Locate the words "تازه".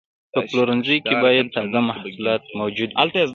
1.55-1.79